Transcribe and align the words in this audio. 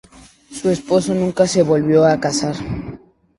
Su 0.51 0.71
esposo 0.71 1.13
nunca 1.13 1.45
se 1.45 1.61
volvió 1.61 2.03
a 2.05 2.19
casar. 2.19 2.55